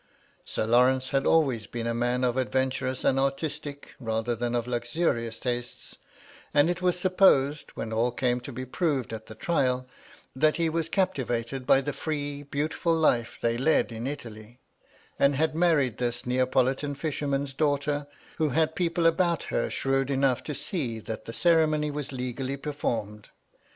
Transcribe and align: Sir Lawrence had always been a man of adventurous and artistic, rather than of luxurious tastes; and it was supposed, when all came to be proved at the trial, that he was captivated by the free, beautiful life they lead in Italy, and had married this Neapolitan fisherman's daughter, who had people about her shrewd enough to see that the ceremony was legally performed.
Sir 0.45 0.65
Lawrence 0.65 1.09
had 1.09 1.27
always 1.27 1.67
been 1.67 1.85
a 1.85 1.93
man 1.93 2.23
of 2.23 2.35
adventurous 2.35 3.03
and 3.03 3.19
artistic, 3.19 3.89
rather 3.99 4.35
than 4.35 4.55
of 4.55 4.65
luxurious 4.65 5.37
tastes; 5.39 5.95
and 6.55 6.71
it 6.71 6.81
was 6.81 6.99
supposed, 6.99 7.69
when 7.75 7.93
all 7.93 8.11
came 8.11 8.39
to 8.39 8.51
be 8.51 8.65
proved 8.65 9.13
at 9.13 9.27
the 9.27 9.35
trial, 9.35 9.87
that 10.35 10.57
he 10.57 10.69
was 10.69 10.89
captivated 10.89 11.67
by 11.67 11.81
the 11.81 11.93
free, 11.93 12.41
beautiful 12.41 12.95
life 12.95 13.37
they 13.39 13.59
lead 13.59 13.91
in 13.91 14.07
Italy, 14.07 14.59
and 15.19 15.35
had 15.35 15.53
married 15.53 15.99
this 15.99 16.25
Neapolitan 16.25 16.95
fisherman's 16.95 17.53
daughter, 17.53 18.07
who 18.37 18.49
had 18.49 18.73
people 18.73 19.05
about 19.05 19.43
her 19.53 19.69
shrewd 19.69 20.09
enough 20.09 20.41
to 20.41 20.55
see 20.55 20.97
that 20.97 21.25
the 21.25 21.31
ceremony 21.31 21.91
was 21.91 22.11
legally 22.11 22.57
performed. 22.57 23.29